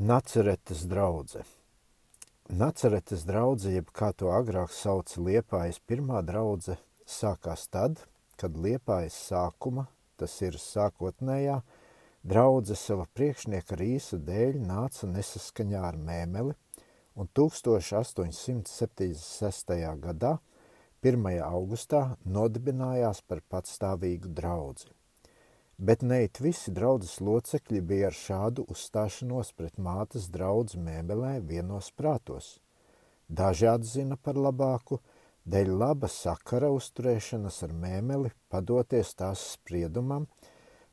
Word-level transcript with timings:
Naceretes 0.00 0.86
draudze. 0.86 1.42
Naceretes 2.54 3.24
draudze, 3.26 3.74
jeb 3.74 3.90
kā 3.90 4.14
to 4.14 4.30
agrāk 4.30 4.70
sauca 4.70 5.18
Liepājas 5.18 5.82
pirmā 5.90 6.22
draudze, 6.22 6.78
sākās 7.02 7.66
tad, 7.66 8.06
kad 8.38 8.54
Liepājas 8.54 9.18
sākuma, 9.26 9.90
tas 10.14 10.38
ir 10.46 10.54
sākotnējā, 10.62 11.66
draudze 12.22 12.78
sava 12.78 13.10
priekšnieka 13.18 13.74
rīsa 13.80 14.22
dēļ 14.22 14.62
nāca 14.68 15.10
nesaskaņā 15.10 15.82
ar 15.88 15.98
mēmeli, 15.98 16.54
un 17.18 17.26
1876. 17.34 19.74
gadā, 20.06 20.38
1. 21.02 21.42
augustā, 21.48 22.14
nodibinājās 22.22 23.18
par 23.26 23.42
patstāvīgu 23.50 24.30
draudzi 24.30 24.94
bet 25.78 26.02
neit 26.02 26.40
visi 26.42 26.72
draudzes 26.74 27.20
locekļi 27.22 27.80
bija 27.90 28.10
ar 28.10 28.16
šādu 28.18 28.64
uzstāšanos 28.74 29.52
pret 29.58 29.78
mātes 29.78 30.26
draudz 30.34 30.74
mēbelē 30.74 31.38
vienos 31.46 31.92
prātos. 31.94 32.58
Daži 33.28 33.68
atzina 33.70 34.16
par 34.16 34.40
labāku, 34.40 34.98
dēļ 35.46 35.70
laba 35.80 36.10
sakara 36.10 36.72
uzturēšanas 36.74 37.62
ar 37.66 37.74
mēmeli 37.84 38.32
padoties 38.50 39.14
tās 39.14 39.44
spriedumam, 39.54 40.26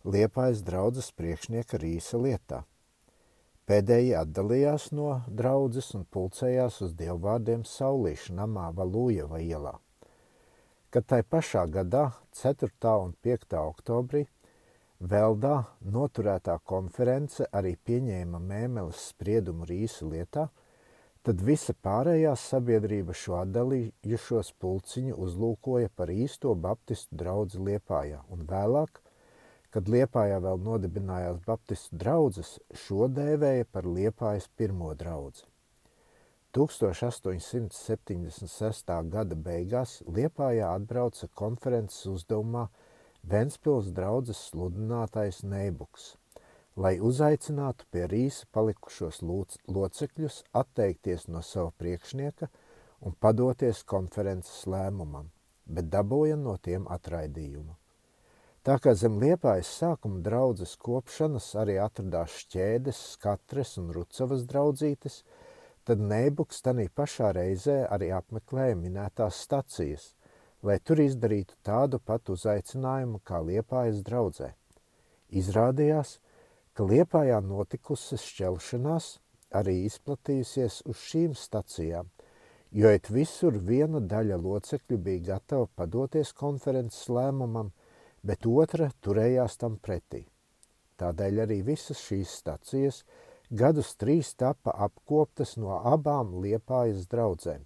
liepājas 0.06 0.62
draudzes 0.68 1.10
priekšnieka 1.18 1.82
rīsa 1.82 2.22
lietā. 2.22 2.62
Pēdējie 3.66 4.14
atdalījās 4.20 4.92
no 4.94 5.24
draudzes 5.26 5.88
un 5.98 6.04
pulcējās 6.06 6.84
uz 6.86 6.94
dievvvārdiem 7.00 7.64
saulīšu 7.66 8.36
namā 8.38 8.68
Valūjeva 8.78 9.42
ielā. 9.42 9.74
Kad 10.94 11.08
tai 11.10 11.24
pašā 11.26 11.66
gadā, 11.74 12.12
4. 12.38 12.70
un 13.02 13.16
5. 13.26 13.56
oktobrī, 13.58 14.28
Veldā 15.04 15.76
noturētā 15.92 16.54
konference 16.64 17.44
arī 17.52 17.76
pieņēma 17.76 18.40
mēmeles 18.40 18.96
spriedumu 19.10 19.66
rīsu 19.68 20.08
lietā, 20.08 20.48
tad 21.22 21.42
visa 21.44 21.74
pārējā 21.84 22.36
sabiedrība 22.40 23.12
šo 23.12 23.36
atdalījušos 23.42 24.54
pulciņu 24.56 25.16
uzlūkoja 25.20 25.90
par 25.94 26.10
īsto 26.10 26.56
baptistu 26.56 27.12
draudzi 27.12 27.60
Liepājā, 27.60 28.24
un 28.32 28.48
vēlāk, 28.48 29.04
kad 29.70 29.90
Liepājā 29.92 30.40
vēl 30.40 30.58
nodibinājās 30.64 31.44
baptistu 31.44 31.96
draudzes, 32.00 32.60
šo 32.72 33.12
dēvēja 33.12 33.68
par 33.70 33.84
Liepājas 33.84 34.48
pirmo 34.56 34.96
draudzi. 34.96 35.44
1876. 36.56 38.88
gada 39.12 39.36
beigās 39.36 40.00
Liepājā 40.08 40.72
atbrauca 40.72 41.28
konferences 41.36 42.08
uzdevumā– 42.16 42.72
Ventspils 43.26 43.88
draudzes 43.90 44.38
sludinātais 44.52 45.40
Neibuks, 45.50 46.12
lai 46.78 47.00
uzaicinātu 47.10 47.88
pie 47.90 48.04
rīsa 48.12 48.46
palikušos 48.54 49.24
locekļus 49.26 50.36
atteikties 50.60 51.26
no 51.34 51.42
sava 51.42 51.72
priekšnieka 51.82 52.52
un 53.02 53.16
padoties 53.26 53.80
konferences 53.90 54.68
lēmumam, 54.70 55.32
bet 55.66 55.90
dabūja 55.96 56.36
no 56.38 56.54
tiem 56.68 56.86
atraidījumu. 56.98 57.74
Tā 58.62 58.76
kā 58.84 58.94
zem 58.94 59.18
liepājas 59.24 59.72
sākuma 59.80 60.22
draudzes 60.28 60.76
kopšanas 60.86 61.48
arī 61.64 61.80
atradās 61.82 62.36
šķēdes, 62.44 63.00
skatres 63.16 63.74
un 63.82 63.90
rucavas 63.98 64.46
draudzītes, 64.52 65.24
tad 65.82 66.06
Neibuks 66.14 66.62
tanī 66.62 66.92
pašā 66.94 67.34
reizē 67.40 67.80
arī 67.90 68.12
apmeklēja 68.20 68.78
minētās 68.84 69.42
stacijas– 69.48 70.12
lai 70.66 70.80
tur 70.82 71.00
izdarītu 71.04 71.54
tādu 71.68 72.00
pat 72.02 72.32
uzaicinājumu 72.34 73.20
kā 73.30 73.42
Liepājas 73.46 74.02
draudzē. 74.08 74.50
Izrādījās, 75.30 76.18
ka 76.74 76.88
Liepājā 76.90 77.38
notikusi 77.46 78.18
šķelšanās 78.22 79.10
arī 79.60 79.76
izplatījusies 79.90 80.80
uz 80.90 81.04
šīm 81.10 81.36
stacijām, 81.38 82.10
jo 82.74 82.94
it 82.98 83.12
visur 83.14 83.60
viena 83.70 84.02
daļa 84.02 84.40
locekļu 84.42 84.98
bija 85.06 85.26
gatava 85.36 85.70
padoties 85.82 86.34
konferences 86.34 87.06
lēmumam, 87.14 87.70
bet 88.26 88.50
otra 88.50 88.90
turējās 89.06 89.60
tam 89.62 89.78
pretī. 89.78 90.26
Tādēļ 90.98 91.46
arī 91.46 91.62
visas 91.68 92.02
šīs 92.08 92.34
stacijas 92.42 93.04
gadus 93.52 93.94
trīs 94.02 94.34
tapa 94.34 94.74
apkoptas 94.88 95.56
no 95.62 95.78
abām 95.94 96.34
Liepājas 96.42 97.06
draudzēm 97.12 97.66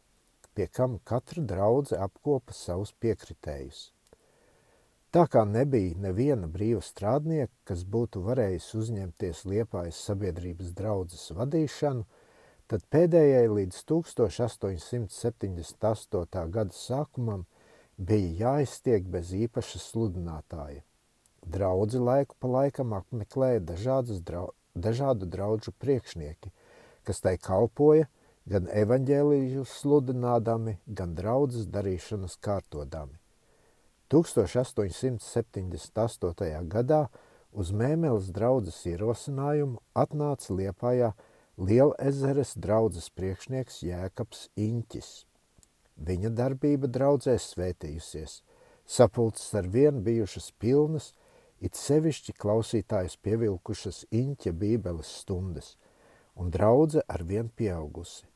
pie 0.54 0.68
kam 0.68 1.00
katra 1.04 1.44
draudze 1.44 1.98
apkopa 2.00 2.54
savus 2.54 2.94
piekritējus. 3.02 3.92
Tā 5.10 5.24
kā 5.26 5.42
nebija 5.50 5.98
neviena 5.98 6.46
brīva 6.52 6.82
strādnieka, 6.86 7.50
kas 7.66 7.82
būtu 7.96 8.22
varējis 8.28 8.76
uzņemties 8.78 9.40
liepājas 9.50 9.98
sabiedrības 10.06 10.70
draudzes 10.78 11.32
vadīšanu, 11.34 12.06
tad 12.70 12.86
pēdējai 12.94 13.48
līdz 13.50 13.78
1878. 13.90 16.46
gada 16.54 16.74
sākumam 16.78 17.50
bija 17.98 18.30
jāiztiek 18.44 19.02
bez 19.10 19.34
īpaša 19.34 19.82
sludinātāja. 19.82 20.86
Draudzi 21.42 21.98
laiku 22.04 22.36
pa 22.38 22.48
laikam 22.60 22.94
apmeklēja 22.94 23.66
dažādas 23.72 24.22
drau, 24.22 24.54
dažādu 24.78 25.26
draudžu 25.26 25.74
priekšnieki, 25.82 26.54
kas 27.08 27.18
tai 27.26 27.38
kalpoja– 27.42 28.06
gan 28.48 28.68
evaņģēlīju 28.72 29.66
sludinādami, 29.68 30.78
gan 30.88 31.16
draudzes 31.16 31.68
darīšanas 31.68 32.38
kārtodami. 32.44 33.20
1878. 34.10 36.70
gadā 36.70 37.10
uz 37.52 37.72
Mēmeles 37.72 38.32
draudzes 38.34 38.86
ierosinājumu 38.90 39.80
atnāca 39.94 40.54
Liepājā 40.54 41.14
Liela 41.60 41.92
ezeres 42.00 42.54
draudzes 42.56 43.10
priekšnieks 43.12 43.82
Jēkabs 43.84 44.46
Iņķis. 44.56 45.26
Viņa 46.00 46.30
darbība 46.32 46.88
draudzē 46.88 47.36
svētījusies, 47.44 48.40
sapulces 48.88 49.52
ar 49.60 49.68
vienu 49.68 50.00
bijušas 50.06 50.54
pilnas, 50.56 51.12
it 51.60 51.76
sevišķi 51.76 52.38
klausītājus 52.40 53.20
pievilkušas 53.20 54.06
Iņķa 54.16 54.56
bībeles 54.56 55.12
stundas, 55.20 55.76
un 56.40 56.52
draudze 56.56 57.04
ar 57.08 57.28
vien 57.28 57.52
pieaugusi 57.52 58.30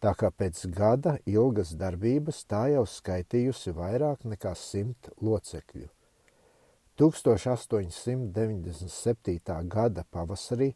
tā 0.00 0.14
kā 0.16 0.30
pēc 0.32 0.64
gada 0.72 1.20
ilgas 1.28 1.76
darbības 1.80 2.44
tā 2.48 2.72
jau 2.72 2.86
skaitījusi 2.88 3.72
vairāk 3.76 4.24
nekā 4.32 4.54
simt 4.56 5.12
locekļu. 5.20 5.88
1897. 7.00 9.68
gada 9.74 10.02
pavasarī 10.12 10.70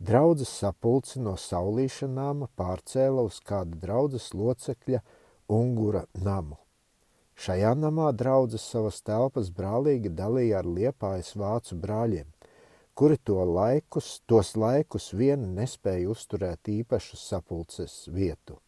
draudzes 0.00 0.50
sapulci 0.60 1.20
no 1.20 1.36
saulīša 1.36 2.06
nama 2.08 2.46
pārcēla 2.56 3.22
uz 3.28 3.40
kāda 3.44 3.76
draudzes 3.84 4.34
locekļa 4.34 5.00
Ungura 5.52 6.04
namu. 6.16 6.56
Šajā 7.36 7.74
namā 7.76 8.12
draudzes 8.16 8.64
savas 8.72 9.02
telpas 9.04 9.50
brālīgi 9.52 10.08
dalīja 10.16 10.58
ar 10.60 10.66
liepājas 10.68 11.36
vācu 11.36 11.76
brāļiem– 11.80 12.28
kuri 12.94 13.16
to 13.16 13.44
laikus, 13.44 14.20
tos 14.26 14.52
laikus 14.56 15.12
vien 15.16 15.54
nespēja 15.56 16.10
uzturēt 16.12 16.68
īpašu 16.68 17.16
sapulces 17.16 18.04
vietu. 18.12 18.58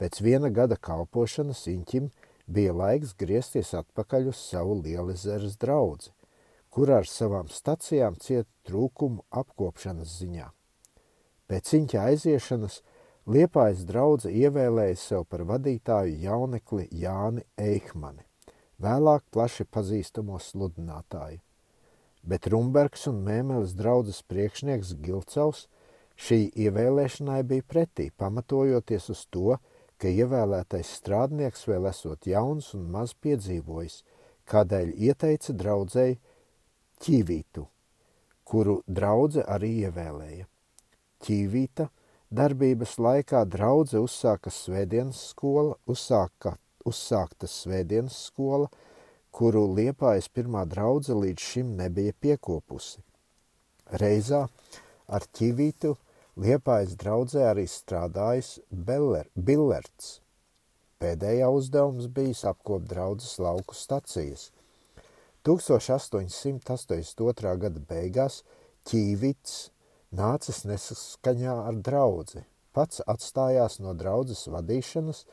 Pēc 0.00 0.20
viena 0.24 0.50
gada 0.52 0.76
kalpošanas 0.76 1.66
Inķim 1.72 2.10
bija 2.46 2.72
laiks 2.76 3.14
griezties 3.18 3.72
atpakaļ 3.76 4.30
uz 4.32 4.40
savu 4.40 4.78
Lielezeres 4.82 5.56
draudzi, 5.60 6.12
kur 6.70 6.92
ar 6.92 7.08
savām 7.08 7.48
stacijām 7.52 8.16
cieta 8.20 8.50
trūkumu 8.68 9.24
apkopšanas 9.30 10.18
ziņā. 10.20 10.50
Pēc 11.48 11.72
Inķa 11.80 12.04
aiziešanas 12.10 12.82
Liepājas 13.26 13.82
draudze 13.88 14.30
ievēlēja 14.30 14.98
sev 15.00 15.24
par 15.26 15.42
vadītāju 15.48 16.20
jaunekli 16.22 16.86
Jāni 16.94 17.42
Eihmani, 17.58 18.22
vēlāk 18.78 19.24
plaši 19.34 19.66
pazīstamo 19.66 20.38
sludinātāju 20.38 21.40
bet 22.26 22.48
Rumbergs 22.50 23.06
un 23.10 23.22
Mēmeles 23.26 23.76
draudzes 23.78 24.22
priekšnieks 24.30 24.96
Gilcaus 25.02 25.66
šī 26.16 26.46
ievēlēšanai 26.66 27.42
bija 27.46 27.64
pretī, 27.70 28.10
pamatojoties 28.18 29.10
uz 29.14 29.24
to, 29.30 29.58
ka 29.96 30.10
ievēlētais 30.10 30.90
strādnieks 30.98 31.66
vēl 31.68 31.88
esot 31.90 32.26
jauns 32.28 32.72
un 32.76 32.88
maz 32.92 33.14
piedzīvojis, 33.24 34.02
kādēļ 34.50 34.92
ieteica 35.08 35.54
draudzēji 35.56 36.18
ķīvītu, 37.02 37.66
kuru 38.46 38.80
draudze 38.86 39.44
arī 39.46 39.72
ievēlēja. 39.86 40.46
Ķīvīta 41.24 41.88
darbības 42.30 42.96
laikā 43.00 43.44
draudze 43.48 44.02
uzsāka 44.02 44.52
svētdienas 44.52 45.22
skola, 45.30 45.76
uzsāka, 45.88 46.56
uzsākta 46.86 47.48
svētdienas 47.50 48.18
skola, 48.28 48.68
kuru 49.36 49.66
Liepājas 49.76 50.32
pirmā 50.32 50.64
draudze 50.64 51.12
līdz 51.12 51.40
šim 51.52 51.76
nebija 51.76 52.16
piekopusi. 52.24 53.04
Reizā 54.00 54.48
ar 55.06 55.22
ķivītu 55.36 55.96
Liepājas 56.40 56.96
draudzē 57.00 57.42
arī 57.50 57.66
strādājis 57.68 58.60
Beller, 58.70 59.26
Billerts. 59.36 60.20
Pēdējā 61.00 61.48
uzdevums 61.52 62.06
bijis 62.12 62.44
apkop 62.48 62.82
draudzes 62.88 63.38
lauku 63.40 63.74
stacijas. 63.76 64.50
1882. 65.44 67.56
gada 67.62 67.80
beigās 67.92 68.42
Ķīvits 68.88 69.70
nācis 70.16 70.64
nesaskaņā 70.64 71.54
ar 71.68 71.74
draudzi, 71.88 72.40
pats 72.72 73.02
atstājās 73.06 73.80
no 73.84 73.92
draudzes 73.98 74.48
vadīšanas, 74.48 75.26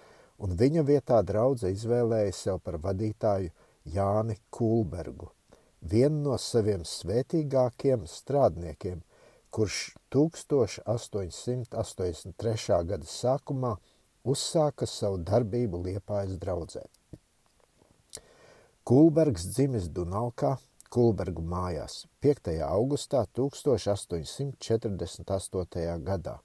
un 0.43 0.49
viņa 0.59 0.81
vietā 0.87 1.21
draudze 1.23 1.71
izvēlēja 1.71 2.33
sev 2.35 2.59
par 2.65 2.75
vadītāju 2.83 3.49
Jāni 3.83 4.37
Kulbergu, 4.49 5.27
vienu 5.83 6.23
no 6.29 6.37
saviem 6.39 6.85
svētīgākiem 6.87 8.07
strādniekiem, 8.07 9.03
kurš 9.51 9.91
1883. 10.15 12.87
gada 12.87 13.05
sākumā 13.05 13.77
uzsāka 14.23 14.87
savu 14.87 15.19
darbību 15.27 15.83
Liepājas 15.83 16.39
draudzē. 16.39 16.87
Kulbergs 18.87 19.43
dzimis 19.51 19.91
Dunalkā, 19.91 20.55
Kulbergu 20.93 21.41
mājās 21.43 22.05
5. 22.23 22.63
augustā 22.63 23.27
1848. 23.35 25.99
gadā, 26.07 26.39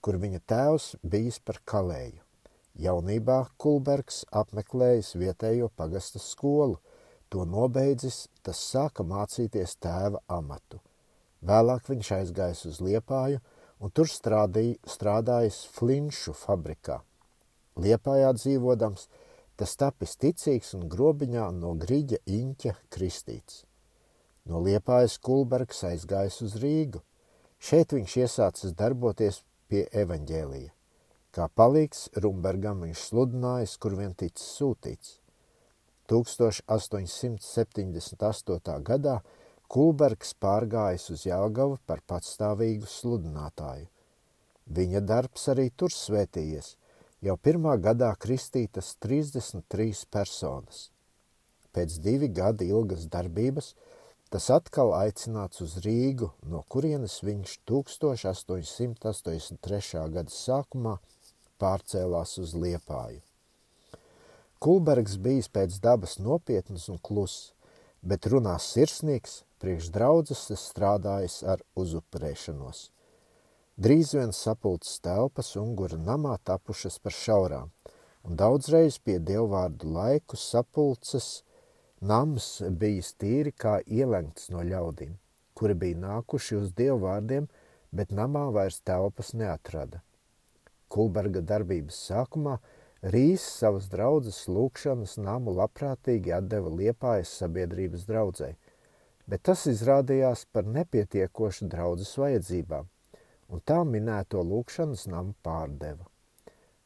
kur 0.00 0.16
viņa 0.16 0.40
tēvs 0.48 0.96
bijis 1.04 1.38
par 1.44 1.60
kalēju. 1.64 2.29
Jaunībā 2.78 3.40
Kulbergs 3.58 4.22
apmeklējis 4.30 5.16
vietējo 5.18 5.70
pagasta 5.76 6.20
skolu, 6.22 6.78
to 7.30 7.44
nobeidzis, 7.44 8.28
tas 8.42 8.60
sāka 8.62 9.04
mācīties 9.06 9.76
tēva 9.82 10.22
amatu. 10.28 10.80
Vēlāk 11.42 11.88
viņš 11.88 12.12
aizgājis 12.18 12.66
uz 12.70 12.80
Liepāju 12.84 13.40
un 13.80 13.90
tur 13.90 14.08
strādīja, 14.10 14.78
strādājis 14.86 15.64
flinšu 15.74 16.34
fabrikā. 16.36 17.00
Liepājā 17.80 18.32
dzīvodams, 18.36 19.08
tas 19.56 19.76
tapis 19.76 20.16
ticīgs 20.20 20.74
un 20.76 20.88
grobiņā 20.92 21.50
no 21.56 21.74
grīģa 21.80 22.20
Iņķa 22.26 22.74
kristīts. 22.92 23.64
No 24.44 24.60
Liepājas 24.64 25.18
Kulbergs 25.20 25.84
aizgājis 25.84 26.40
uz 26.46 26.58
Rīgu. 26.60 27.02
Šeit 27.60 27.92
viņš 27.92 28.16
iesācis 28.24 28.76
darboties 28.76 29.42
pie 29.68 29.86
evaņģēlija. 29.92 30.72
Kā 31.30 31.44
palīgs 31.46 32.08
Rumbergam 32.18 32.80
viņš 32.82 32.98
sludinājis, 33.06 33.78
kur 33.78 33.94
vien 33.94 34.10
ticis 34.18 34.50
sūtīts. 34.58 35.22
1878. 36.10 38.82
gadā 38.82 39.22
Kulbergs 39.70 40.34
pārgājis 40.42 41.06
uz 41.14 41.22
Jāgavu 41.28 41.78
par 41.86 42.02
patstāvīgu 42.10 42.82
sludinātāju. 42.90 43.86
Viņa 44.74 45.00
darbs 45.06 45.46
arī 45.52 45.70
tur 45.70 45.94
svētījies, 45.94 46.74
jau 47.22 47.36
pirmā 47.38 47.78
gadā 47.78 48.10
kristītas 48.18 48.98
33 48.98 50.10
personas. 50.10 50.90
Pēc 51.70 52.02
divi 52.02 52.26
gadi 52.34 52.74
ilgas 52.74 53.06
darbības 53.06 53.78
tas 54.34 54.50
atkal 54.50 54.90
aicināts 54.98 55.62
uz 55.62 55.78
Rīgu, 55.84 56.32
no 56.42 56.64
kurienes 56.70 57.22
viņš 57.22 57.58
1883. 57.70 60.10
gada 60.10 60.30
sākumā 60.34 60.98
pārcēlās 61.60 62.38
uz 62.42 62.54
Liepāju. 62.56 63.20
Kulbergs 64.60 65.16
bijis 65.16 65.48
pēc 65.48 65.78
dabas 65.80 66.18
nopietns 66.20 66.88
un 66.92 66.98
kluss, 67.00 67.52
bet 68.02 68.26
runās 68.32 68.66
sirsnīgs, 68.74 69.42
priekš 69.60 69.90
draudzes 69.94 70.48
strādājis 70.60 71.42
ar 71.44 71.62
uzupurēšanos. 71.80 72.88
Drīz 73.80 74.12
vien 74.16 74.34
sapulces 74.36 75.00
telpas 75.00 75.54
ungura 75.56 75.96
namā 75.96 76.34
tapušas 76.44 76.98
par 77.00 77.16
šaurām, 77.16 77.70
un 78.28 78.36
daudzreiz 78.36 78.98
pie 79.00 79.16
dievvvārdu 79.30 79.88
laiku 79.94 80.36
sapulces 80.36 81.30
nams 82.00 82.50
bijis 82.82 83.14
tīri 83.20 83.52
kā 83.56 83.78
ielenkts 83.86 84.50
no 84.52 84.60
ļaudīm, 84.64 85.16
kuri 85.56 85.78
bija 85.84 86.00
nākuši 86.04 86.60
uz 86.60 86.74
dievvvārdiem, 86.76 87.48
bet 87.96 88.12
namā 88.12 88.46
vairs 88.52 88.80
telpas 88.84 89.32
neatrada. 89.32 90.04
Kulberga 90.90 91.42
darbības 91.52 91.98
sākumā 92.10 92.58
Rīs 93.14 93.46
savas 93.62 93.88
draudzes 93.88 94.42
lūkšanas 94.52 95.16
namu 95.24 95.54
labprātīgi 95.56 96.34
atdeva 96.36 96.68
Liepājas 96.82 97.32
sabiedrības 97.40 98.04
draudzē, 98.10 98.50
bet 99.24 99.46
tas 99.48 99.64
izrādījās 99.70 100.44
par 100.52 100.68
nepietiekošu 100.68 101.70
draudzes 101.72 102.12
vajadzībām– 102.20 102.90
un 103.50 103.62
tā 103.66 103.82
minēto 103.86 104.42
lūkšanas 104.46 105.06
namu 105.10 105.34
pārdeva. 105.44 106.06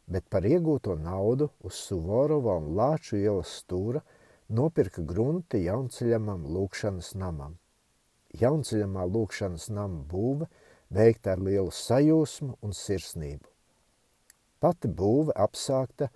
Bet 0.08 0.26
par 0.32 0.44
iegūto 0.48 0.96
naudu 1.00 1.48
uz 1.64 1.78
Suvorova 1.86 2.58
un 2.60 2.72
Lāču 2.76 3.16
ielas 3.20 3.52
stūra 3.60 4.02
nopirka 4.48 5.04
grunti 5.04 5.62
jaunceļamam 5.64 6.44
lūkšanas 6.56 7.14
namam. 7.20 7.56
Jaunceļamā 8.40 9.06
lūkšanas 9.14 9.70
nama 9.72 10.04
būve 10.10 10.48
veikta 10.92 11.34
ar 11.34 11.44
lielu 11.48 11.72
sajūsmu 11.72 12.58
un 12.60 12.76
sirsnību. 12.76 13.53
Pati 14.64 14.88
būve 14.88 15.36
apsākta 15.36 16.08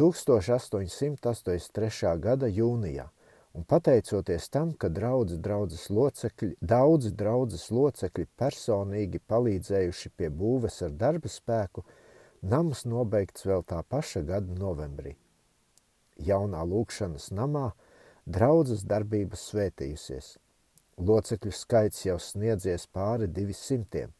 1883. 0.00 2.18
gada 2.18 2.50
jūnijā, 2.50 3.06
Un 3.54 3.62
pateicoties 3.62 4.48
tam, 4.50 4.72
ka 4.74 4.88
draudz, 4.90 5.36
draudzes 5.38 5.86
locekļi, 5.94 6.56
daudzi 6.58 7.12
draudzes 7.14 7.68
locekļi 7.70 8.26
personīgi 8.40 9.20
palīdzējuši 9.30 10.10
pie 10.18 10.30
būves 10.40 10.80
ar 10.82 10.96
darba 11.02 11.30
spēku, 11.30 11.84
nams 12.42 12.82
nobeigts 12.90 13.46
vēl 13.46 13.62
tā 13.62 13.78
paša 13.86 14.24
gada 14.26 14.58
novembrī. 14.58 15.14
Jaunā 16.18 16.64
lūkšanas 16.66 17.28
namā 17.30 17.68
draudzes 18.26 18.82
darbības 18.90 19.46
svētījusies. 19.52 20.34
Locekļu 20.98 21.54
skaits 21.54 22.02
jau 22.08 22.18
sniedzies 22.18 22.88
pāri 22.90 23.30
divi 23.30 23.54
simtiem. 23.54 24.10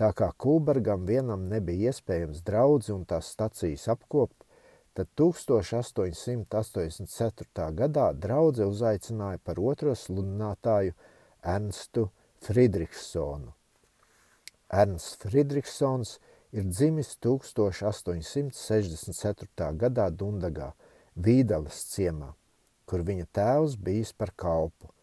Tā 0.00 0.10
kā 0.12 0.30
Kulbergam 0.38 1.04
vienam 1.06 1.44
nebija 1.50 1.92
iespējams 1.92 2.42
draudzi 2.46 2.94
un 2.94 3.04
tās 3.06 3.28
stacijas 3.34 3.86
apkopt, 3.92 4.44
Tad 4.94 5.10
1884. 5.18 7.74
gadā 7.74 8.14
draudze 8.14 8.62
uzaicināja 8.70 9.42
par 9.42 9.58
otro 9.58 9.90
sludinātāju 9.98 10.94
Ernstu 11.54 12.04
Friedrichsonu. 12.46 13.50
Ernsts 14.70 15.18
Friedrichsons 15.24 16.22
ir 16.54 16.64
dzimis 16.70 17.18
1864. 17.26 19.74
gadā 19.82 20.06
Dundagā, 20.14 20.70
Vīdalas 21.18 21.82
ciemā, 21.90 22.30
kur 22.86 23.02
viņa 23.02 23.26
tēvs 23.34 23.74
bijis 23.74 24.14
par 24.14 24.30
kalpu. 24.38 24.94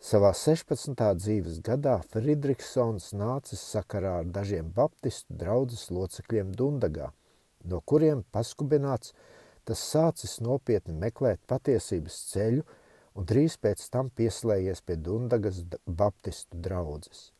Savā 0.00 0.30
16. 0.36 0.96
dzīves 1.20 1.60
gadā 1.64 1.98
Friedrichsons 2.12 3.12
nācis 3.12 3.60
sakarā 3.74 4.20
ar 4.22 4.32
dažiem 4.38 4.72
baptistu 4.72 5.36
draudzes 5.44 5.90
locekļiem 5.90 6.56
Dundagā– 6.56 7.12
no 7.64 7.80
kuriem 7.80 8.24
paskubināts, 8.32 9.12
tas 9.64 9.82
sācis 9.92 10.38
nopietni 10.44 10.94
meklēt 11.00 11.40
patiesības 11.48 12.18
ceļu 12.32 12.64
un 13.14 13.28
drīz 13.30 13.56
pēc 13.62 13.86
tam 13.94 14.10
pieslējies 14.10 14.82
pie 14.84 14.96
Dundagas 15.06 15.62
baptistu 15.86 16.60
draudzes. 16.66 17.30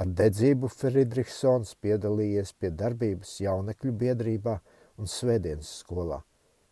Ar 0.00 0.08
dedzību 0.16 0.70
Friedrichsons 0.72 1.74
piedalījies 1.84 2.54
pie 2.56 2.70
darbības 2.72 3.36
jaunekļu 3.44 3.92
biedrībā 4.02 4.56
un 4.98 5.10
svētdienas 5.10 5.74
skolā. 5.82 6.22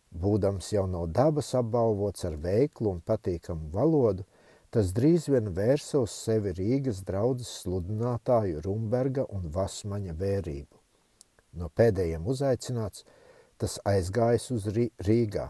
Būdams 0.09 0.71
jau 0.73 0.87
no 0.89 1.03
dabas 1.05 1.53
apbalvots 1.53 2.25
ar 2.25 2.39
veiklu 2.41 2.95
un 2.95 3.03
patīkamu 3.05 3.69
valodu, 3.75 4.25
tas 4.73 4.91
drīz 4.97 5.27
vien 5.33 5.49
vērsa 5.55 6.01
uz 6.03 6.13
sevi 6.13 6.53
Rīgas 6.57 7.01
draudzes 7.05 7.51
sludinātāju 7.63 8.61
Rumberga 8.65 9.25
un 9.35 9.47
Vasmaņa 9.53 10.13
vērību. 10.19 10.75
No 11.59 11.69
pēdējiem 11.73 12.27
uzaicināts, 12.29 13.05
tas 13.57 13.79
aizgājis 13.89 14.49
uz 14.55 14.67
Rīgā, 15.07 15.49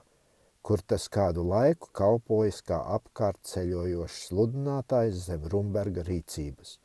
kur 0.63 0.81
tas 0.81 1.07
kādu 1.11 1.43
laiku 1.47 1.89
kalpojis 1.95 2.61
kā 2.67 2.79
apkārt 2.95 3.41
ceļojošs 3.51 4.19
sludinātājs 4.29 5.25
zem 5.27 5.47
Rumberga 5.51 6.05
rīcības. 6.07 6.77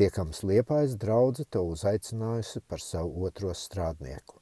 Tiekams 0.00 0.42
liepais 0.48 0.96
draudze 0.96 1.44
to 1.44 1.62
uzaicinājusi 1.74 2.62
par 2.66 2.80
savu 2.80 3.26
otro 3.28 3.52
strādnieku. 3.54 4.38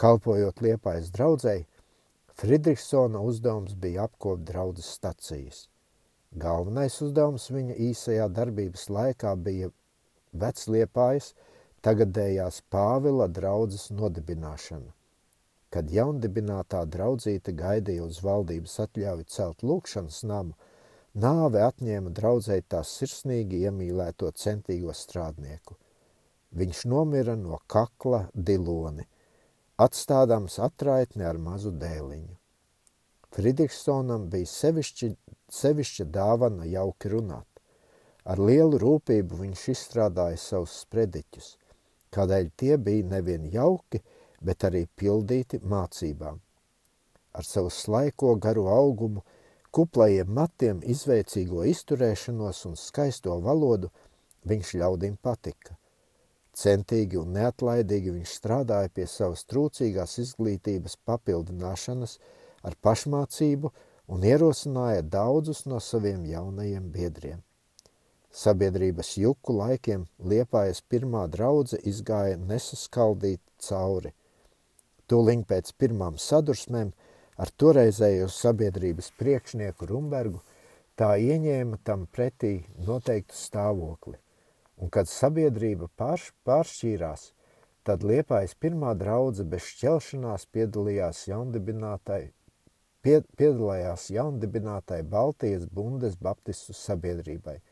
Kalpojot 0.00 0.62
liepais 0.64 1.10
draudzēji, 1.12 1.66
Friedrichsona 2.40 3.20
uzdevums 3.20 3.74
bija 3.76 4.06
apkop 4.08 4.46
draudzes 4.48 4.86
stacijas. 4.96 5.66
Galvenais 6.38 6.94
uzdevums 7.02 7.48
viņa 7.50 7.74
īsajā 7.90 8.28
darbības 8.30 8.84
laikā 8.86 9.34
bija 9.34 9.70
vecliepājas, 10.42 11.32
tagadējās 11.82 12.60
Pāvila 12.70 13.26
draudzes 13.26 13.88
nodibināšana. 13.90 14.92
Kad 15.74 15.90
jaundibinātā 15.90 16.84
draudzīte 16.86 17.54
gaidīja 17.58 18.06
uz 18.06 18.22
valdības 18.22 18.78
atļauju 18.86 19.26
celt 19.26 19.62
lūkšanas 19.66 20.22
namu, 20.30 20.54
nāve 21.14 21.62
atņēma 21.66 22.14
draudzēji 22.14 22.66
tās 22.74 22.94
sirsnīgi 23.00 23.64
iemīlēto 23.66 24.30
centīgo 24.30 24.94
strādnieku. 24.94 25.76
Viņš 26.54 26.84
nomira 26.90 27.36
no 27.38 27.58
kakla 27.66 28.28
diloni, 28.34 29.06
atstādams 29.78 30.58
atraitni 30.62 31.26
ar 31.26 31.38
mazu 31.38 31.74
dēliņu. 31.74 32.39
Friedrichsonam 33.34 34.26
bija 34.30 34.48
sevišķi, 34.50 35.08
sevišķa 35.54 36.06
dāvana 36.14 36.66
jauki 36.66 37.12
runāt. 37.12 37.46
Ar 38.26 38.40
lielu 38.42 38.78
rūpību 38.82 39.38
viņš 39.44 39.66
izstrādāja 39.74 40.38
savus 40.40 40.80
sprediķus, 40.84 41.52
kādēļ 42.14 42.50
tie 42.58 42.76
bija 42.76 43.06
nevien 43.14 43.46
jauki, 43.52 44.02
bet 44.42 44.66
arī 44.66 44.86
pildīti 44.98 45.60
mācībām. 45.62 46.40
Ar 47.32 47.46
savu 47.46 47.70
slaiko 47.70 48.34
garu 48.42 48.66
augumu, 48.68 49.22
kuplajiem 49.70 50.32
matiem, 50.34 50.80
izveicīgo 50.82 51.62
izturēšanos 51.70 52.64
un 52.66 52.74
skaisto 52.80 53.36
valodu 53.44 53.92
viņš 54.50 54.74
ļaudīm 54.82 55.16
patika. 55.22 55.76
Centīgi 56.60 57.20
un 57.20 57.30
neatlaidīgi 57.36 58.10
viņš 58.16 58.34
strādāja 58.40 58.90
pie 58.94 59.06
savas 59.06 59.46
trūcīgās 59.46 60.18
izglītības 60.24 60.96
papildināšanas 61.06 62.18
ar 62.66 62.76
pašmācību 62.86 63.70
un 64.10 64.26
ierosināja 64.26 65.02
daudzus 65.06 65.64
no 65.70 65.80
saviem 65.80 66.24
jaunajiem 66.28 66.90
biedriem. 66.94 67.42
Sabiedrības 68.30 69.16
juku 69.18 69.56
laikiem 69.58 70.06
Liepājas 70.32 70.82
pirmā 70.86 71.24
draudze 71.30 71.80
izgāja 71.92 72.36
nesaskaldīt 72.38 73.40
cauri. 73.58 74.12
Tūliņ 75.10 75.42
pēc 75.50 75.72
pirmām 75.82 76.18
sadursmēm 76.22 76.92
ar 77.42 77.50
toreizējo 77.58 78.28
sabiedrības 78.30 79.10
priekšnieku 79.18 79.88
Rumbergu 79.90 80.42
tā 81.00 81.14
ieņēma 81.16 81.80
tam 81.82 82.06
pretī 82.06 82.52
noteiktu 82.86 83.34
stāvokli. 83.34 84.18
Un 84.80 84.90
kad 84.94 85.08
sabiedrība 85.10 85.90
pārš, 85.96 86.30
pāršķīrās, 86.46 87.30
tad 87.84 88.04
Liepājas 88.06 88.54
pirmā 88.54 88.92
draudze 89.00 89.44
bez 89.44 89.66
šķelšanās 89.72 90.46
piedalījās 90.54 91.26
jaundibinātai, 91.28 92.28
piedalījās 93.06 94.10
jaundibinātai 94.14 95.02
Baltijas 95.02 95.66
bundes 95.66 96.16
baptistu 96.20 96.76
sabiedrībai– 96.76 97.58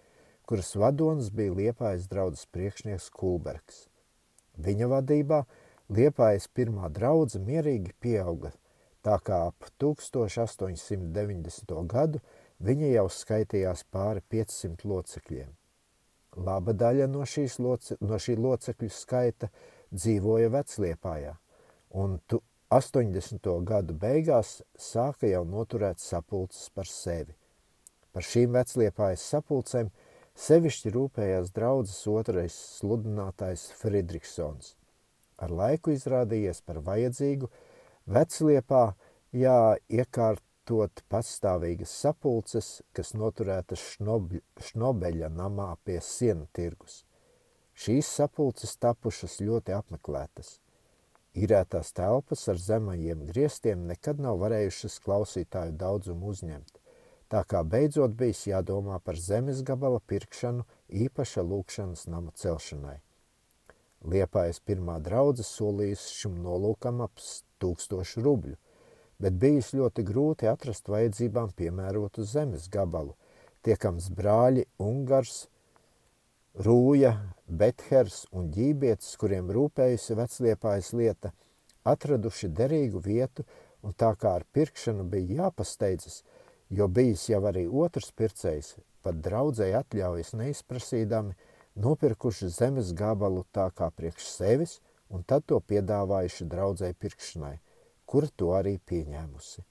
kuras 0.48 0.70
vadonis 0.80 1.28
bija 1.36 1.52
Liepājas 1.52 2.06
draudzes 2.08 2.46
priekšnieks 2.56 3.10
Kulbergs. 3.12 3.82
Viņa 4.56 4.86
vadībā 4.88 5.42
Liepājas 5.92 6.48
pirmā 6.56 6.88
draudze 6.92 7.40
mierīgi 7.44 7.92
pieauga, 8.00 8.54
tā 9.04 9.18
kā 9.24 9.42
ap 9.50 9.68
1890. 9.84 11.74
gadu 11.92 12.22
viņa 12.64 12.92
jau 12.94 13.06
skaitījās 13.12 13.84
pāri 13.92 14.24
500 14.32 14.88
locekļiem. 14.88 15.50
Laba 16.48 16.72
daļa 16.72 17.10
no, 17.12 17.24
loce, 17.64 17.96
no 18.00 18.16
šī 18.16 18.36
locekļu 18.40 18.88
skaita 18.94 19.50
dzīvoja 19.92 20.48
Vecliepājā, 20.54 21.34
un 21.92 22.16
80. 22.70 23.48
gadu 23.64 23.94
beigās 23.94 24.58
sāka 24.76 25.30
jau 25.30 25.44
noturēt 25.48 26.02
sapulces 26.02 26.68
par 26.74 26.86
sevi. 26.90 27.32
Par 28.12 28.26
šīm 28.26 28.54
Vecliepājas 28.56 29.24
sapulcēm– 29.32 29.90
Sevišķi 30.38 30.92
rūpējās 30.94 31.48
draudzes 31.50 32.04
otrais 32.06 32.54
sludinātājs 32.78 33.64
Friedrichsons. 33.80 34.76
Ar 35.42 35.50
laiku 35.50 35.90
izrādījies 35.90 36.60
par 36.62 36.78
vajadzīgu 36.86 37.48
vecliepā 38.14 38.84
jā, 39.34 39.56
iekārtot 39.90 41.02
pastāvīgas 41.10 41.96
sapulces, 42.04 42.70
kas 42.94 43.16
noturētas 43.18 43.82
šnobļ, 43.96 44.38
šnobeļa 44.68 45.32
namā 45.34 45.72
pie 45.82 45.98
siena 46.06 46.46
tirgus. 46.54 47.02
Šīs 47.74 48.06
sapulces 48.20 48.78
tapušas 48.78 49.40
ļoti 49.42 49.74
apmeklētas. 49.74 50.60
Īrētās 51.36 51.92
telpas 51.92 52.48
ar 52.48 52.56
zemajiem 52.56 53.26
griestiem 53.28 53.86
nekad 53.90 54.20
nav 54.20 54.40
varējušas 54.40 55.00
klausītāju 55.04 55.76
daudzumu 55.78 56.32
uzņemt 56.32 56.78
tā 57.32 57.42
kā 57.44 57.60
beidzot 57.64 58.14
bijis 58.16 58.46
jādomā 58.48 58.98
par 59.04 59.18
zemes 59.20 59.60
gabala 59.70 60.00
pirkšanu 60.10 60.64
īpaša 61.04 61.44
lūkšanas 61.44 62.06
nama 62.08 62.32
celšanai. 62.42 62.96
Liepājas 64.08 64.60
pirmā 64.64 64.96
draudze 65.04 65.44
solījusi 65.44 66.14
šim 66.22 66.38
nolūkam 66.44 67.02
ap 67.04 67.20
tūkstošu 67.62 68.22
rubļu, 68.24 68.56
bet 69.18 69.38
bijis 69.42 69.72
ļoti 69.74 70.04
grūti 70.06 70.48
atrast 70.48 70.88
vajadzībām 70.88 71.52
piemērotu 71.58 72.24
zemes 72.24 72.68
gabalu. 72.72 73.16
Tiekams 73.66 74.08
brāļi 74.14 74.64
Ungars, 74.78 75.48
Rūja, 76.58 77.12
Bethers 77.46 78.24
un 78.34 78.48
Ģībietis, 78.50 79.12
kuriem 79.20 79.46
rūpējusi 79.54 80.16
vecliepājas 80.18 80.88
lieta, 80.98 81.30
atraduši 81.86 82.48
derīgu 82.50 82.98
vietu, 83.04 83.44
un 83.86 83.94
tā 83.94 84.08
kā 84.18 84.32
ar 84.40 84.46
pirkšanu 84.56 85.04
bija 85.12 85.44
jāpasteidzas, 85.44 86.24
jo 86.74 86.88
bijis 86.90 87.28
jau 87.30 87.44
arī 87.46 87.62
otrs 87.70 88.10
pircējs, 88.10 88.72
pat 89.06 89.22
draudzēji 89.22 89.78
atļaujas 89.84 90.34
neizprasīdami, 90.40 91.38
nopirkuši 91.78 92.50
zemes 92.50 92.90
gabalu 92.90 93.46
tā 93.54 93.70
kā 93.70 93.92
priekš 93.94 94.26
sevis 94.32 94.80
un 95.14 95.22
tad 95.22 95.46
to 95.46 95.60
piedāvājuši 95.62 96.50
draudzēji 96.56 96.98
pirkšanai, 97.06 97.54
kura 98.02 98.34
to 98.34 98.50
arī 98.58 98.80
pieņēmusi. 98.82 99.62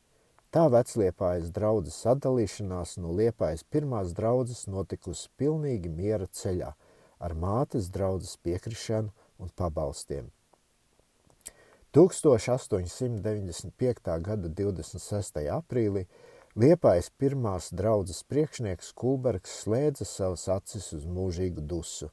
Tā 0.55 0.63
vecliepājas 0.71 1.51
draudzes 1.55 1.95
sadalīšanās 2.05 2.91
no 3.03 3.09
liepājas 3.11 3.63
pirmās 3.67 4.13
draudzes 4.15 4.61
notikusi 4.71 5.27
pilnīgi 5.37 5.89
miera 5.91 6.27
ceļā, 6.39 6.71
ar 7.19 7.31
mātes 7.35 7.91
draudzes 7.91 8.39
piekrišanu 8.47 9.11
un 9.43 9.51
pabalstiem. 9.59 10.31
1895. 11.97 14.21
gada 14.23 14.47
26. 14.61 15.43
aprīlī 15.59 16.03
Liepājas 16.57 17.11
pirmās 17.21 17.67
draudzes 17.69 18.23
priekšnieks 18.25 18.87
Kulbergs 18.97 19.59
slēdza 19.61 20.07
savas 20.09 20.47
acis 20.49 20.87
uz 20.95 21.03
mūžīgu 21.05 21.61
dusu. 21.61 22.07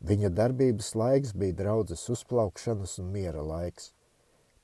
Viņa 0.00 0.30
darbības 0.32 0.94
laiks 0.96 1.34
bija 1.36 1.52
draudzes 1.58 2.06
uzplaukšanas 2.14 2.96
un 3.02 3.10
miera 3.12 3.42
laiks. 3.44 3.90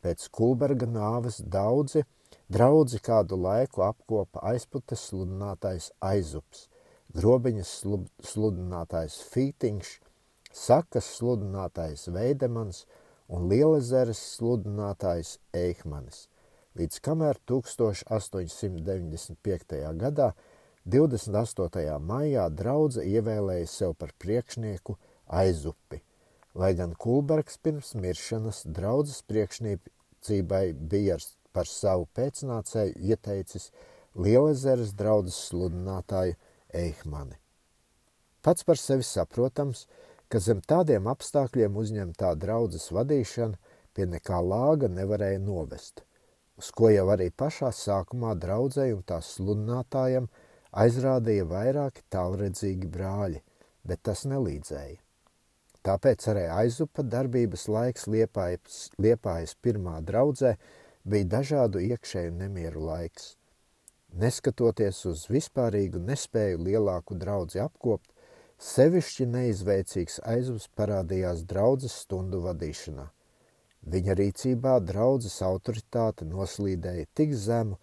Pēc 0.00 0.25
Kulberga 0.33 0.88
nāves 0.88 1.43
daudzi 1.45 2.07
draudzi 2.50 2.99
kādu 2.99 3.38
laiku 3.40 3.85
apkopa 3.87 4.42
aizputes 4.52 5.07
sludinātājs 5.11 5.90
Aizups, 6.02 6.66
grobiņas 7.14 7.76
sludinātājs 8.33 9.21
Fītiņš, 9.30 9.95
sakas 10.52 11.14
sludinātājs 11.19 12.09
Veidemans 12.14 12.85
un 13.30 13.47
Lielezeres 13.50 14.21
sludinātājs 14.35 15.38
Eihmanis 15.54 16.26
līdz 16.78 17.00
kamēr 17.02 17.38
1895. 17.50 19.80
gadā 20.00 20.28
28. 20.90 21.99
maijā 22.00 22.49
draudze 22.54 23.02
ievēlēja 23.04 23.66
sev 23.69 23.95
par 23.99 24.11
priekšnieku 24.23 24.97
aizupi, 25.40 26.00
lai 26.54 26.75
gan 26.78 26.95
Kulbergs 26.95 27.59
pirms 27.62 27.95
miršanas 27.95 28.64
draudzes 28.66 29.23
priekšniecībai 29.28 30.73
bija 30.75 31.19
par 31.52 31.71
savu 31.71 32.09
pēcnācēju 32.16 32.99
ieteicis 33.12 33.71
Lielezeres 34.19 34.92
draudzes 34.99 35.38
sludinātāju 35.49 36.37
Eihmani. 36.75 37.38
Pats 38.42 38.66
par 38.66 38.78
sevi 38.80 39.07
saprotams, 39.07 39.87
ka 40.30 40.40
zem 40.42 40.62
tādiem 40.62 41.07
apstākļiem 41.11 41.76
uzņemtā 41.76 42.35
draudzes 42.40 42.90
vadīšana 42.95 43.59
pie 43.95 44.07
nekā 44.11 44.38
lāga 44.42 44.90
nevarēja 44.90 45.42
novest– 45.42 46.04
uz 46.61 46.69
ko 46.76 46.90
jau 46.92 47.07
arī 47.14 47.30
pašā 47.42 47.71
sākumā 47.73 48.35
draudzēji 48.40 48.97
un 48.99 49.04
tās 49.09 49.30
sludinātājiem 49.38 50.26
aizrādīja 50.83 51.47
vairāki 51.49 52.04
tālredzīgi 52.12 52.90
brāļi, 52.97 53.40
bet 53.88 54.02
tas 54.09 54.26
nelīdzēja. 54.28 54.99
Tāpēc 55.88 56.26
arī 56.28 56.42
aizupa 56.52 57.04
darbības 57.14 57.64
laiks 57.73 58.04
liepājas, 58.12 58.80
liepājas 59.00 59.57
pirmā 59.64 59.97
draudzē 60.04 60.52
bija 61.12 61.31
dažādu 61.37 61.83
iekšēju 61.90 62.33
nemieru 62.38 62.87
laiks. 62.88 63.35
Neskatoties 64.25 65.05
uz 65.11 65.29
vispārīgu 65.31 66.02
nespēju 66.07 66.64
lielāku 66.67 67.19
draudzi 67.19 67.62
apkopt, 67.62 68.11
sevišķi 68.73 69.31
neizveicīgs 69.37 70.21
aizvs 70.35 70.69
parādījās 70.81 71.47
draudzes 71.55 72.02
stundu 72.05 72.43
vadīšanā– 72.49 73.11
Viņa 73.88 74.14
rīcībā 74.19 74.75
draudzes 74.85 75.38
autoritāte 75.43 76.26
noslīdēja 76.29 77.07
tik 77.17 77.33
zemu, 77.33 77.79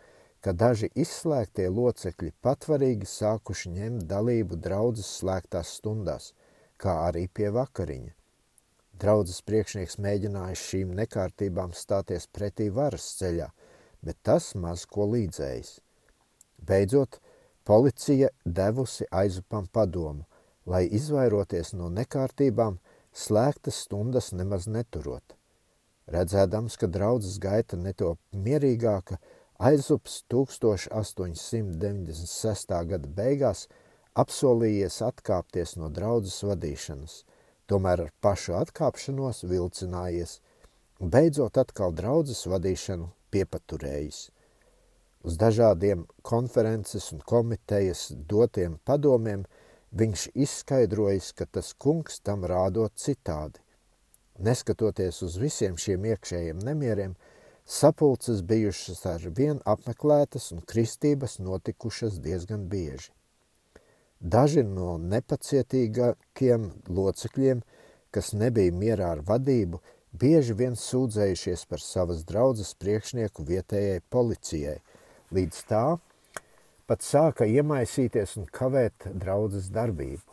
ka 0.45 0.53
daži 0.53 0.91
izslēgtie 0.93 1.65
locekļi 1.73 2.35
patvarīgi 2.45 3.09
sākuši 3.09 3.71
ņemt 3.77 4.05
dalību 4.11 4.59
draudzes 4.67 5.09
slēgtās 5.19 5.73
stundās, 5.79 6.33
kā 6.77 6.93
arī 7.07 7.25
pie 7.27 7.49
vakariņa. 7.49 8.13
Draudzes 8.97 9.43
priekšnieks 9.45 9.99
mēģināja 10.01 10.55
šīm 10.57 10.95
nekārtībām 10.97 11.69
stāties 11.77 12.23
pretī 12.33 12.65
varas 12.73 13.03
ceļā, 13.19 13.45
bet 14.01 14.17
tas 14.25 14.55
maz 14.57 14.89
ko 14.89 15.05
līdzējis. 15.11 15.79
Beidzot, 16.65 17.19
policija 17.67 18.29
devusi 18.45 19.05
aizupam 19.11 19.67
padomu, 19.69 20.25
lai 20.65 20.87
izvairoties 20.99 21.73
no 21.77 21.89
nekārtībām, 21.93 22.79
slēgtas 23.13 23.75
stundas 23.85 24.31
nemaz 24.33 24.67
neturot. 24.67 25.35
Redzēdams, 26.09 26.77
ka 26.81 26.87
draudzes 26.89 27.37
gaita 27.43 27.77
netop 27.77 28.17
mierīgāka, 28.33 29.17
aizups 29.59 30.23
1896. 30.33 32.85
gada 32.91 33.07
beigās 33.21 33.67
apsolījies 34.17 35.01
atkāpties 35.05 35.77
no 35.77 35.87
draudzes 35.93 36.43
vadīšanas, 36.49 37.23
tomēr 37.67 38.07
ar 38.07 38.11
pašu 38.23 38.55
atkāpšanos 38.61 39.43
vilcinājies 39.49 40.39
un 40.99 41.11
beidzot 41.13 41.59
atkal 41.61 41.93
draudzes 41.93 42.45
vadīšanu 42.49 43.11
piepaturējis. 43.31 44.19
Uz 45.27 45.37
dažādiem 45.41 46.05
konferences 46.23 47.11
un 47.13 47.21
komitejas 47.25 48.07
dotiem 48.29 48.77
padomiem 48.87 49.45
viņš 49.97 50.27
izskaidrojis, 50.35 51.31
ka 51.33 51.45
tas 51.45 51.73
kungs 51.73 52.21
tam 52.21 52.45
rādot 52.47 52.93
citādi. 52.95 53.59
Neskatoties 54.37 55.23
uz 55.25 55.37
visiem 55.41 55.77
šiem 55.81 56.05
iekšējiem 56.13 56.61
nemieriem, 56.63 57.15
sapulces 57.65 58.43
bijušas 58.45 59.05
ar 59.09 59.27
vien 59.39 59.59
apmeklētas 59.65 60.51
un 60.55 60.61
kristības 60.61 61.39
notikušas 61.43 62.21
diezgan 62.23 62.67
bieži. 62.69 63.16
Daži 64.19 64.63
no 64.65 64.97
nepacietīgākiem 64.97 66.71
locekļiem, 66.89 67.61
kas 68.09 68.33
nebija 68.33 68.73
mierā 68.73 69.11
ar 69.13 69.21
vadību, 69.21 69.77
bieži 70.17 70.55
vien 70.57 70.73
sūdzējušies 70.79 71.67
par 71.69 71.83
savas 71.83 72.23
draudzes 72.25 72.73
priekšnieku 72.81 73.45
vietējai 73.45 74.01
policijai, 74.09 74.79
līdz 75.29 75.61
tā 75.69 75.85
pat 76.87 77.03
sāka 77.03 77.45
iemaisīties 77.45 78.37
un 78.39 78.45
kavēt 78.49 79.07
draudzes 79.13 79.69
darbību. 79.75 80.23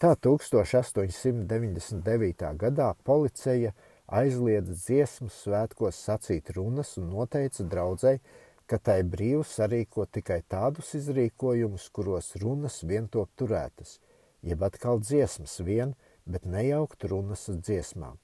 Tā 0.00 0.16
1899. 0.22 2.56
gadā 2.60 2.94
policija 3.04 3.72
aizliedza 4.06 4.74
dziesmu 4.76 5.28
svētkos 5.32 6.04
sacīt 6.06 6.50
runas 6.56 6.96
un 7.00 7.10
noteica 7.12 7.62
draudzēji, 7.64 8.20
ka 8.66 8.78
tai 8.82 9.00
brīvi 9.06 9.44
sarīko 9.46 10.06
tikai 10.10 10.40
tādus 10.50 10.92
izrīkojumus, 10.98 11.88
kuros 11.94 12.34
runas 12.42 12.82
vien 12.82 13.08
top 13.08 13.30
turētas, 13.38 13.98
jeb 14.42 14.62
atkal 14.66 15.00
dziesmas 15.02 15.60
vien, 15.66 15.94
bet 16.26 16.46
nejaukt 16.46 17.06
runas 17.10 17.46
uz 17.52 17.60
dziesmām. 17.62 18.18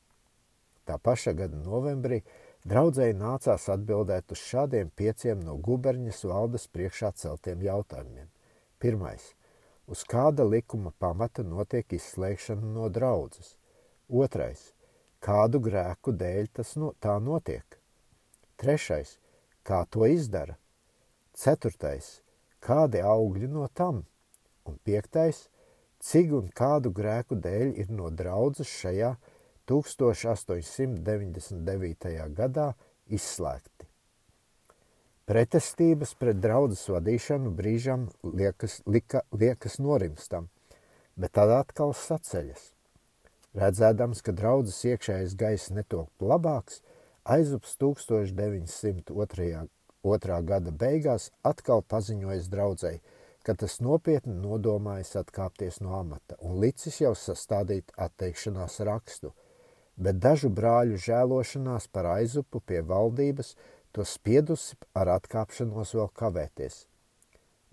Tā 0.87 0.99
paša 0.99 1.37
gada 1.39 1.59
novembrī 1.63 2.23
draudzēji 2.67 3.15
nācās 3.19 3.69
atbildēt 3.71 4.35
uz 4.35 4.43
šādiem 4.43 4.91
pieciem 4.99 5.43
no 5.47 5.55
guberņas 5.69 6.25
valdes 6.27 6.67
priekšā 6.75 7.13
celtiem 7.23 7.63
jautājumiem. 7.63 8.27
Pirmais 8.83 9.31
uz 9.87 10.03
kāda 10.09 10.47
likuma 10.47 10.93
pamata 10.99 11.45
notiek 11.47 11.95
izslēgšana 11.95 12.75
no 12.75 12.89
draudzes. 12.91 13.57
Otrais, 14.09 14.73
kādu 15.23 15.61
grēku 15.63 16.15
dēļ 16.19 16.51
tas 16.59 16.75
no, 16.77 16.93
tā 17.01 17.19
notiek. 17.23 17.79
Trešais, 18.59 19.17
kā 19.67 19.87
to 19.91 20.07
izdara. 20.11 20.57
Ceturtais, 21.33 22.21
kādi 22.63 23.01
augļi 23.03 23.49
no 23.51 23.69
tam. 23.75 24.05
Un 24.69 24.79
piektais, 24.87 25.49
cik 26.03 26.33
un 26.39 26.49
kādu 26.55 26.91
grēku 26.95 27.35
dēļ 27.43 27.75
ir 27.83 27.89
no 27.91 28.11
draudzes 28.11 28.69
šajā 28.83 29.17
1899. 29.71 32.35
gadā 32.37 32.75
izslēgti. 33.07 33.93
Pretestības 35.23 36.17
pret 36.19 36.41
draudzes 36.43 36.83
vadīšanu 36.91 37.53
brīžam 37.55 38.09
liekas, 38.27 38.81
lika, 38.91 39.23
liekas 39.31 39.79
norimstam, 39.79 40.49
bet 41.15 41.39
tad 41.39 41.53
atkal 41.55 41.95
saceļas. 41.95 42.75
Redzēdams, 43.55 44.19
ka 44.25 44.35
draudzes 44.35 44.83
iekšējais 44.89 45.37
gaiss 45.39 45.71
netop 45.71 46.11
labāks, 46.19 46.83
aizups 47.25 47.77
1902. 47.81 49.67
Otrā 50.03 50.39
gada 50.43 50.73
beigās 50.75 51.31
atkal 51.47 51.83
paziņojas 51.83 52.49
draudzēji, 52.51 53.03
ka 53.47 53.55
tas 53.55 53.79
nopietni 53.81 54.35
nodomājas 54.35 55.15
atkāpties 55.21 55.79
no 55.83 55.95
amata 55.99 56.39
un 56.41 56.59
licis 56.63 56.99
jau 57.01 57.13
sastādīt 57.19 57.95
atteikšanās 57.97 58.81
rakstu, 58.89 59.31
bet 59.97 60.19
dažu 60.19 60.51
brāļu 60.51 60.99
žēlošanās 61.07 61.87
par 61.93 62.11
aizupu 62.17 62.61
pie 62.67 62.83
valdības– 62.83 63.55
to 63.93 64.05
spiedusi 64.09 64.77
ar 64.97 65.11
atkāpšanos 65.19 65.93
vēl 65.99 66.09
kavēties. 66.17 66.87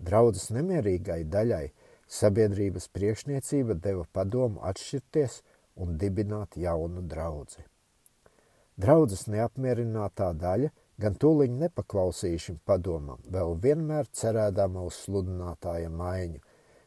Draudzes 0.00 0.50
nemierīgai 0.52 1.22
daļai 1.32 1.64
sabiedrības 2.10 2.88
priekšniecība 2.96 3.76
deva 3.86 4.06
padomu 4.12 4.60
atšķirties 4.70 5.40
un 5.80 5.96
dibināt 6.00 6.58
jaunu 6.60 7.04
draudzi. 7.08 7.64
Draudzes 8.80 9.26
neapmierinātā 9.28 10.30
daļa 10.40 10.70
gan 11.00 11.16
tūliņ 11.20 11.58
nepaklausīja 11.64 12.44
šim 12.46 12.60
padomam, 12.64 13.20
vēl 13.28 13.56
vienmēr 13.60 14.08
cerēdama 14.12 14.84
uz 14.88 15.02
sludinātāja 15.04 15.90
maiņu, 15.92 16.40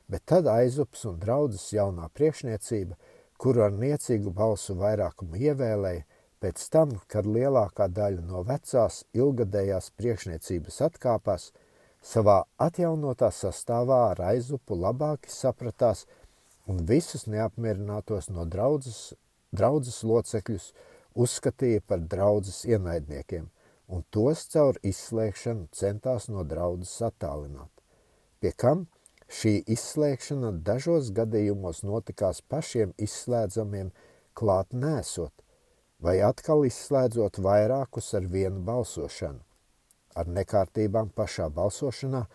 bet 0.09 0.25
tad 0.29 0.49
aizups 0.49 1.05
un 1.09 1.19
draudzes 1.21 1.67
jaunā 1.73 2.09
priekšniecība, 2.17 2.97
kuru 3.37 3.67
ar 3.67 3.77
niecīgu 3.77 4.33
balsu 4.33 4.77
vairākumu 4.79 5.41
ievēlēja, 5.49 6.05
Pēc 6.43 6.59
tam, 6.75 6.89
kad 7.07 7.23
lielākā 7.23 7.85
daļa 7.87 8.23
no 8.27 8.41
vecās 8.43 8.97
ilgadējās 9.15 9.85
priekšniecības 9.95 10.81
atkāpās, 10.89 11.45
savā 12.03 12.41
atjaunotā 12.65 13.29
sastāvā 13.31 13.99
ar 14.09 14.19
aizupu 14.33 14.75
labāki 14.75 15.31
sapratās 15.31 16.01
un 16.67 16.81
visus 16.89 17.23
neapmierinātos 17.31 18.27
no 18.27 18.43
draudzes, 18.43 19.13
draudzes 19.55 20.01
locekļus 20.03 20.67
uzskatīja 21.15 21.83
par 21.87 22.01
draudzes 22.13 22.63
ienaidniekiem 22.69 23.49
un 23.93 24.03
tos 24.11 24.47
caur 24.53 24.79
izslēgšanu 24.83 25.67
centās 25.75 26.29
no 26.31 26.43
draudzes 26.47 26.95
attālināt. 27.07 27.71
Pie 28.39 28.51
kam 28.57 28.87
šī 29.29 29.53
izslēgšana 29.75 30.51
dažos 30.67 31.11
gadījumos 31.15 31.83
notikās 31.87 32.41
pašiem 32.53 32.93
izslēdzamiem 32.97 33.91
klāt 34.33 34.73
nesot, 34.73 35.33
vai 36.03 36.19
atkal 36.25 36.65
izslēdzot 36.67 37.39
vairākus 37.43 38.13
ar 38.17 38.27
vienu 38.31 38.63
balsošanu. 38.67 39.39
Ar 40.13 40.27
nekārtībām 40.29 41.09
pašā 41.15 41.47
balsošanā, 41.49 42.25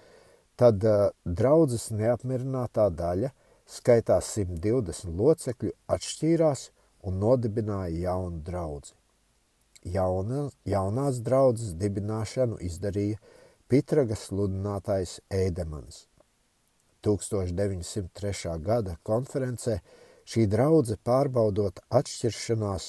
tad 0.59 0.83
uh, 0.83 1.11
draudzes 1.25 1.91
neapmierinātā 1.95 2.89
daļa, 2.91 3.31
skaitā 3.69 4.19
120 4.25 5.13
locekļu, 5.21 5.75
atšķīrās 5.95 6.65
un 7.09 7.19
nodibināja 7.23 8.11
jaunu 8.11 8.43
draudzi. 8.45 8.95
Jauna, 9.89 10.49
jaunās 10.69 11.21
draudzes 11.25 11.75
dibināšanu 11.81 12.59
izdarīja 12.69 13.21
Pitragas 13.69 14.27
sludinātājs 14.29 15.19
Ēdemans. 15.29 16.07
1903. 17.05 18.55
gada 18.65 18.97
konferencē 19.07 19.79
šī 20.29 20.47
draudze 20.51 20.97
pārbaudot 21.05 21.81
atšķiršanās 22.01 22.89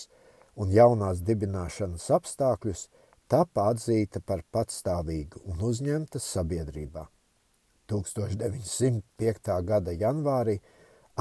un 0.59 0.73
jaunās 0.75 1.21
dibināšanas 1.27 2.09
apstākļus, 2.17 2.87
tapa 3.29 3.69
atzīta 3.73 4.21
par 4.25 4.43
patstāvīgu 4.51 5.43
un 5.51 5.61
uzņemta 5.69 6.19
sabiedrībā. 6.19 7.05
1905. 7.89 9.53
gada 9.65 9.93
janvārī 9.93 10.59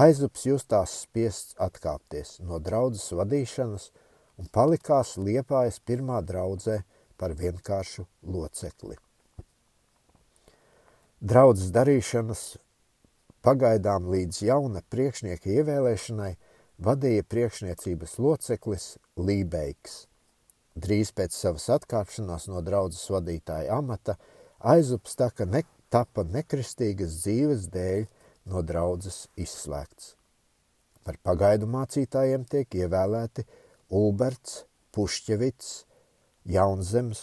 aizups 0.05 0.47
justās 0.47 0.95
spiests 1.05 1.57
atkāpties 1.63 2.39
no 2.45 2.61
draudzes 2.63 3.11
vadīšanas 3.19 3.91
un 4.39 4.51
palikās 4.55 5.17
liepājas 5.19 5.81
pirmā 5.81 6.21
draudzē 6.23 6.83
par 7.19 7.35
vienkāršu 7.39 8.07
locekli. 8.23 8.97
Draudzes 11.19 11.73
darīšanas 11.75 12.45
pagaidām 13.43 14.07
līdz 14.13 14.45
jauna 14.51 14.85
priekšnieka 14.95 15.59
ievēlēšanai– 15.59 16.37
vadīja 16.79 17.25
priekšniecības 17.27 18.19
loceklis 18.23 18.87
Lībeiks. 19.19 20.05
Drīz 20.79 21.11
pēc 21.11 21.35
savas 21.35 21.67
atkāpšanās 21.75 22.47
no 22.53 22.63
draudzes 22.63 23.09
vadītāja 23.11 23.75
amata 23.75 24.15
aizups 24.63 25.19
taka 25.19 25.47
ne, 25.47 25.65
tapa 25.91 26.23
nekristīgas 26.23 27.19
dzīves 27.25 27.67
dēļ 27.75 28.07
no 28.49 28.63
draudzes 28.63 29.27
izslēgts. 29.37 30.15
Par 31.05 31.17
pagaidu 31.25 31.69
mācītājiem 31.71 32.45
tiek 32.49 32.75
ievēlēti 32.83 33.45
Ulberts, 33.95 34.65
Pušķevits, 34.93 35.73
Jaunzems 36.49 37.23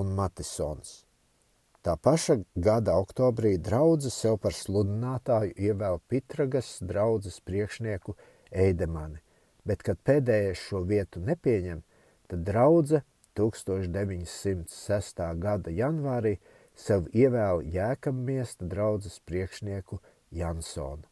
un 0.00 0.12
Matisons. 0.18 1.04
Tā 1.84 1.94
paša 2.00 2.38
gada 2.56 2.94
oktobrī 2.96 3.58
draudze 3.60 4.10
sev 4.12 4.38
par 4.40 4.54
sludinātāju 4.56 5.52
ievēl 5.66 5.98
Pitragas 6.08 6.78
draudzes 6.80 7.42
priekšnieku 7.44 8.16
Eidemani, 8.64 9.20
bet 9.68 9.84
kad 9.84 10.00
pēdējais 10.00 10.62
šo 10.68 10.80
vietu 10.88 11.20
nepieņem, 11.20 11.82
tad 12.28 12.44
draudze 12.48 13.02
1906. 13.36 15.20
gada 15.44 15.70
janvārī 15.76 16.38
sev 16.74 17.08
ievēl 17.12 17.60
Jēkabmiesta 17.76 18.64
draudzes 18.70 19.20
priekšnieku 19.28 20.00
Jansonu. 20.34 21.06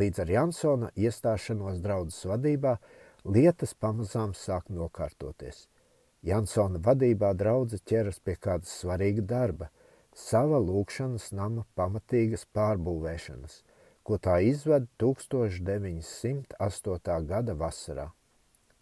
Līdz 0.00 0.22
ar 0.22 0.30
Jansona 0.30 0.90
iestāšanos 0.94 1.80
draudzes 1.82 2.28
vadībā 2.30 2.76
lietas 3.24 3.74
pamazām 3.74 4.36
sāk 4.38 4.70
nokārtoties. 4.70 5.66
Jansona 6.22 6.78
vadībā 6.78 7.32
draudze 7.34 7.80
ķeras 7.82 8.22
pie 8.22 8.36
kāda 8.36 8.70
svarīga 8.70 9.26
darba– 9.34 9.72
sava 10.28 10.60
lūkšanas 10.62 11.32
nama 11.32 11.66
pamatīgas 11.78 12.46
pārbūvēšanas– 12.54 13.62
ko 14.10 14.18
tā 14.18 14.40
izved 14.42 14.88
1908. 14.98 16.06
gada 17.30 17.54
vasarā. 17.54 18.10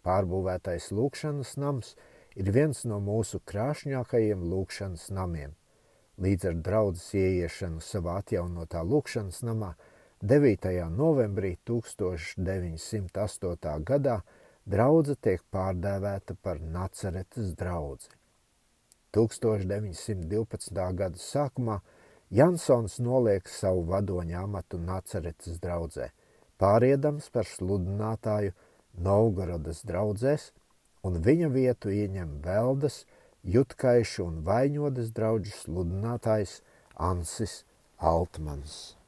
Pārbūvētais 0.05 0.91
lūkšanas 0.95 1.57
nams 1.61 1.95
ir 2.39 2.47
viens 2.55 2.85
no 2.89 2.97
mūsu 3.03 3.39
krāšņākajiem 3.51 4.41
lūkšanas 4.53 5.03
namiem. 5.13 5.51
Līdz 6.19 6.49
ar 6.49 6.55
draudzes 6.59 7.13
ieiešanu 7.15 7.79
savā 7.79 8.17
atjaunotā 8.19 8.81
lūkšanas 8.83 9.39
namā 9.47 9.79
9. 10.19 10.67
novembrī 10.91 11.55
1908. 11.63 12.35
gadā 13.87 14.19
draudze 14.67 15.15
tiek 15.15 15.39
pārdēvēta 15.55 16.35
par 16.43 16.59
Nacaretes 16.59 17.55
draudzi. 17.61 18.11
1912. 19.15 20.75
gada 20.99 21.15
sākumā 21.23 21.79
Jansons 22.35 22.99
noliek 22.99 23.47
savu 23.47 23.87
vadoņa 23.87 24.43
amatu 24.43 24.75
Nacaretes 24.77 25.55
draudzē, 25.63 26.11
pāriedams 26.59 27.31
par 27.31 27.47
sludinātāju 27.47 28.51
Novgorodas 29.07 29.87
draudzēs, 29.87 30.51
un 31.07 31.23
viņa 31.23 31.47
vietu 31.55 31.95
ieņem 31.95 32.43
Veldas, 32.43 33.07
Jutkaišu 33.43 34.25
un 34.25 34.39
Vaņodas 34.43 35.13
draudžu 35.15 35.55
sludinātājs 35.55 36.59
Ansis 36.99 37.63
Altmans. 37.97 38.98